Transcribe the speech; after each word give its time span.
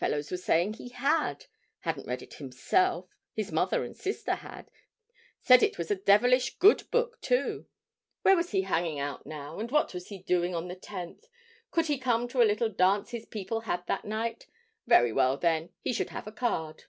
Fellows 0.00 0.30
were 0.30 0.38
saying 0.38 0.72
he 0.72 0.88
had; 0.88 1.44
hadn't 1.80 2.06
read 2.06 2.22
it 2.22 2.32
himself; 2.40 3.10
his 3.34 3.52
mother 3.52 3.84
and 3.84 3.94
sister 3.94 4.36
had; 4.36 4.70
said 5.42 5.62
it 5.62 5.76
was 5.76 5.90
a 5.90 5.94
devilish 5.96 6.56
good 6.58 6.90
book, 6.90 7.20
too. 7.20 7.66
Where 8.22 8.36
was 8.36 8.52
he 8.52 8.62
hanging 8.62 8.98
out 8.98 9.26
now, 9.26 9.58
and 9.58 9.70
what 9.70 9.92
was 9.92 10.08
he 10.08 10.18
doing 10.20 10.54
on 10.54 10.68
the 10.68 10.76
10th? 10.76 11.24
Could 11.72 11.88
he 11.88 11.98
come 11.98 12.26
to 12.28 12.40
a 12.40 12.48
little 12.48 12.70
dance 12.70 13.10
his 13.10 13.26
people 13.26 13.60
had 13.68 13.86
that 13.86 14.06
night? 14.06 14.46
Very 14.86 15.12
well, 15.12 15.36
then, 15.36 15.68
he 15.82 15.92
should 15.92 16.08
have 16.08 16.26
a 16.26 16.32
card. 16.32 16.84